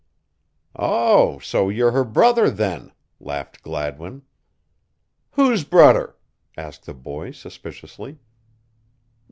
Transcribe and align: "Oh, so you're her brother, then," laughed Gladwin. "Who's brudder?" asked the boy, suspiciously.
"Oh, 0.75 1.37
so 1.37 1.69
you're 1.69 1.91
her 1.91 2.03
brother, 2.03 2.49
then," 2.49 2.91
laughed 3.19 3.61
Gladwin. 3.61 4.23
"Who's 5.33 5.63
brudder?" 5.63 6.15
asked 6.57 6.87
the 6.87 6.95
boy, 6.95 7.29
suspiciously. 7.29 8.17